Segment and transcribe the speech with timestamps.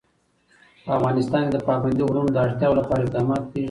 [0.85, 3.59] په افغانستان کې د پابندي غرونو د اړتیاوو لپاره اقدامات کېږي.